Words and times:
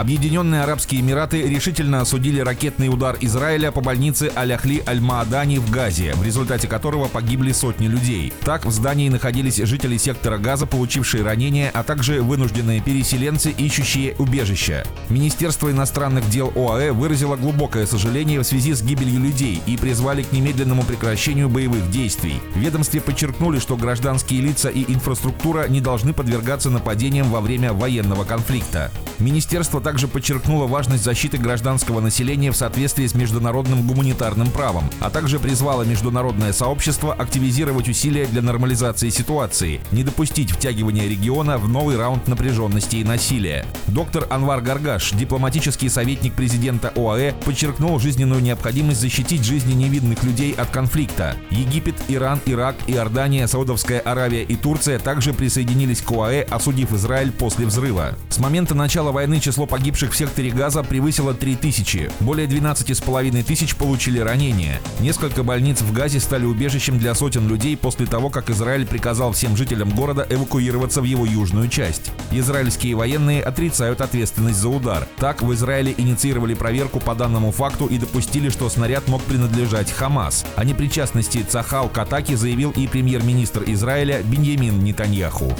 Объединенные 0.00 0.62
Арабские 0.62 1.02
Эмираты 1.02 1.42
решительно 1.42 2.00
осудили 2.00 2.40
ракетный 2.40 2.88
удар 2.88 3.18
Израиля 3.20 3.70
по 3.70 3.82
больнице 3.82 4.32
Аляхли 4.34 4.82
Аль-Маадани 4.86 5.58
в 5.58 5.70
Газе, 5.70 6.14
в 6.14 6.24
результате 6.24 6.68
которого 6.68 7.06
погибли 7.06 7.52
сотни 7.52 7.86
людей. 7.86 8.32
Так, 8.40 8.64
в 8.64 8.70
здании 8.70 9.10
находились 9.10 9.56
жители 9.56 9.98
сектора 9.98 10.38
Газа, 10.38 10.64
получившие 10.64 11.22
ранения, 11.22 11.70
а 11.74 11.82
также 11.82 12.22
вынужденные 12.22 12.80
переселенцы, 12.80 13.50
ищущие 13.50 14.14
убежища. 14.16 14.86
Министерство 15.10 15.70
иностранных 15.70 16.30
дел 16.30 16.50
ОАЭ 16.56 16.92
выразило 16.92 17.36
глубокое 17.36 17.84
сожаление 17.84 18.40
в 18.40 18.44
связи 18.44 18.72
с 18.72 18.80
гибелью 18.80 19.20
людей 19.20 19.60
и 19.66 19.76
призвали 19.76 20.22
к 20.22 20.32
немедленному 20.32 20.82
прекращению 20.82 21.50
боевых 21.50 21.90
действий. 21.90 22.40
Ведомстве 22.54 23.02
подчеркнули, 23.02 23.58
что 23.58 23.76
гражданские 23.76 24.40
лица 24.40 24.70
и 24.70 24.90
инфраструктура 24.90 25.68
не 25.68 25.82
должны 25.82 26.14
подвергаться 26.14 26.70
нападениям 26.70 27.28
во 27.28 27.42
время 27.42 27.74
военного 27.74 28.24
конфликта. 28.24 28.90
Министерство 29.20 29.82
также 29.82 30.08
подчеркнуло 30.08 30.66
важность 30.66 31.04
защиты 31.04 31.36
гражданского 31.36 32.00
населения 32.00 32.50
в 32.50 32.56
соответствии 32.56 33.06
с 33.06 33.14
международным 33.14 33.86
гуманитарным 33.86 34.50
правом, 34.50 34.84
а 34.98 35.10
также 35.10 35.38
призвало 35.38 35.82
международное 35.82 36.54
сообщество 36.54 37.12
активизировать 37.12 37.88
усилия 37.88 38.24
для 38.24 38.40
нормализации 38.40 39.10
ситуации, 39.10 39.80
не 39.92 40.04
допустить 40.04 40.50
втягивания 40.50 41.06
региона 41.06 41.58
в 41.58 41.68
новый 41.68 41.98
раунд 41.98 42.28
напряженности 42.28 42.96
и 42.96 43.04
насилия. 43.04 43.66
Доктор 43.88 44.26
Анвар 44.30 44.62
Гаргаш, 44.62 45.12
дипломатический 45.12 45.90
советник 45.90 46.32
президента 46.32 46.90
ОАЭ, 46.96 47.34
подчеркнул 47.44 47.98
жизненную 47.98 48.40
необходимость 48.40 49.00
защитить 49.00 49.44
жизни 49.44 49.74
невидных 49.74 50.22
людей 50.24 50.52
от 50.52 50.70
конфликта. 50.70 51.36
Египет, 51.50 51.96
Иран, 52.08 52.40
Ирак, 52.46 52.76
Иордания, 52.86 53.46
Саудовская 53.46 54.00
Аравия 54.00 54.44
и 54.44 54.56
Турция 54.56 54.98
также 54.98 55.34
присоединились 55.34 56.00
к 56.00 56.10
ОАЭ, 56.10 56.44
осудив 56.44 56.94
Израиль 56.94 57.32
после 57.32 57.66
взрыва. 57.66 58.14
С 58.30 58.38
момента 58.38 58.74
начала 58.74 59.09
войны 59.12 59.40
число 59.40 59.66
погибших 59.66 60.12
в 60.12 60.16
секторе 60.16 60.50
Газа 60.50 60.82
превысило 60.82 61.34
3000. 61.34 62.10
Более 62.20 62.46
12,5 62.46 63.42
тысяч 63.42 63.76
получили 63.76 64.18
ранения. 64.18 64.80
Несколько 65.00 65.42
больниц 65.42 65.80
в 65.80 65.92
Газе 65.92 66.20
стали 66.20 66.44
убежищем 66.44 66.98
для 66.98 67.14
сотен 67.14 67.48
людей 67.48 67.76
после 67.76 68.06
того, 68.06 68.30
как 68.30 68.50
Израиль 68.50 68.86
приказал 68.86 69.32
всем 69.32 69.56
жителям 69.56 69.90
города 69.90 70.26
эвакуироваться 70.28 71.00
в 71.00 71.04
его 71.04 71.24
южную 71.24 71.68
часть. 71.68 72.12
Израильские 72.30 72.94
военные 72.94 73.42
отрицают 73.42 74.00
ответственность 74.00 74.58
за 74.58 74.68
удар. 74.68 75.06
Так, 75.16 75.42
в 75.42 75.52
Израиле 75.54 75.94
инициировали 75.96 76.54
проверку 76.54 77.00
по 77.00 77.14
данному 77.14 77.52
факту 77.52 77.86
и 77.86 77.98
допустили, 77.98 78.48
что 78.48 78.68
снаряд 78.68 79.08
мог 79.08 79.22
принадлежать 79.22 79.90
Хамас. 79.90 80.44
О 80.56 80.64
непричастности 80.64 81.44
Цахал 81.48 81.88
к 81.88 81.98
атаке 81.98 82.36
заявил 82.36 82.70
и 82.72 82.86
премьер-министр 82.86 83.64
Израиля 83.66 84.22
Беньямин 84.22 84.84
Нетаньяху. 84.84 85.52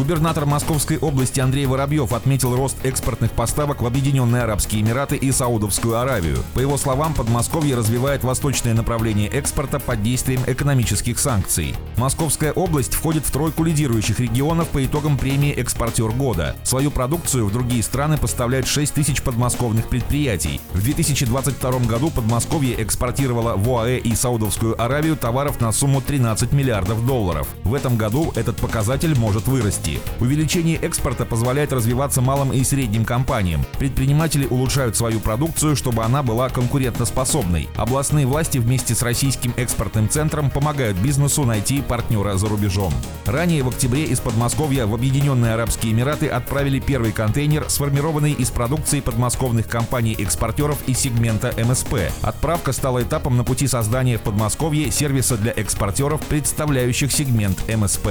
Губернатор 0.00 0.46
Московской 0.46 0.96
области 0.96 1.40
Андрей 1.40 1.66
Воробьев 1.66 2.14
отметил 2.14 2.39
рост 2.44 2.76
экспортных 2.82 3.32
поставок 3.32 3.82
в 3.82 3.86
Объединенные 3.86 4.42
Арабские 4.42 4.82
Эмираты 4.82 5.16
и 5.16 5.30
Саудовскую 5.32 5.98
Аравию. 5.98 6.38
По 6.54 6.60
его 6.60 6.76
словам, 6.76 7.14
Подмосковье 7.14 7.76
развивает 7.76 8.24
восточное 8.24 8.74
направление 8.74 9.28
экспорта 9.28 9.78
под 9.78 10.02
действием 10.02 10.40
экономических 10.46 11.18
санкций. 11.18 11.74
Московская 11.96 12.52
область 12.52 12.94
входит 12.94 13.24
в 13.24 13.30
тройку 13.30 13.64
лидирующих 13.64 14.20
регионов 14.20 14.68
по 14.68 14.84
итогам 14.84 15.18
премии 15.18 15.54
«Экспортер 15.56 16.10
года». 16.10 16.56
Свою 16.64 16.90
продукцию 16.90 17.46
в 17.46 17.52
другие 17.52 17.82
страны 17.82 18.16
поставляют 18.16 18.66
6 18.66 18.94
тысяч 18.94 19.22
подмосковных 19.22 19.88
предприятий. 19.88 20.60
В 20.72 20.82
2022 20.82 21.78
году 21.80 22.10
Подмосковье 22.10 22.82
экспортировало 22.82 23.56
в 23.56 23.68
ОАЭ 23.68 23.98
и 23.98 24.14
Саудовскую 24.14 24.80
Аравию 24.80 25.16
товаров 25.16 25.60
на 25.60 25.72
сумму 25.72 26.00
13 26.00 26.52
миллиардов 26.52 27.06
долларов. 27.06 27.48
В 27.64 27.74
этом 27.74 27.96
году 27.96 28.32
этот 28.34 28.56
показатель 28.56 29.18
может 29.18 29.46
вырасти. 29.46 30.00
Увеличение 30.20 30.76
экспорта 30.76 31.24
позволяет 31.24 31.72
развиваться 31.72 32.20
малым 32.30 32.52
и 32.52 32.62
средним 32.62 33.04
компаниям. 33.04 33.66
Предприниматели 33.80 34.46
улучшают 34.46 34.96
свою 34.96 35.18
продукцию, 35.18 35.74
чтобы 35.74 36.04
она 36.04 36.22
была 36.22 36.48
конкурентоспособной. 36.48 37.68
Областные 37.74 38.24
власти 38.24 38.58
вместе 38.58 38.94
с 38.94 39.02
Российским 39.02 39.52
экспортным 39.56 40.08
центром 40.08 40.48
помогают 40.48 40.96
бизнесу 40.98 41.44
найти 41.44 41.82
партнера 41.82 42.36
за 42.36 42.48
рубежом. 42.48 42.92
Ранее 43.26 43.64
в 43.64 43.68
октябре 43.68 44.04
из 44.04 44.20
Подмосковья 44.20 44.86
в 44.86 44.94
Объединенные 44.94 45.54
Арабские 45.54 45.92
Эмираты 45.92 46.28
отправили 46.28 46.78
первый 46.78 47.10
контейнер, 47.10 47.64
сформированный 47.68 48.32
из 48.32 48.50
продукции 48.50 49.00
подмосковных 49.00 49.66
компаний-экспортеров 49.66 50.78
из 50.86 51.00
сегмента 51.00 51.52
МСП. 51.58 52.12
Отправка 52.22 52.70
стала 52.72 53.02
этапом 53.02 53.36
на 53.38 53.42
пути 53.42 53.66
создания 53.66 54.18
в 54.18 54.22
Подмосковье 54.22 54.92
сервиса 54.92 55.36
для 55.36 55.50
экспортеров, 55.50 56.20
представляющих 56.28 57.10
сегмент 57.10 57.58
МСП. 57.68 58.06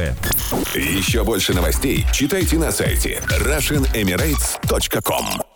Еще 0.75 1.23
больше 1.23 1.53
новостей 1.53 2.05
читайте 2.11 2.57
на 2.57 2.73
сайте 2.73 3.21
RussianEmirates.com 3.99 5.48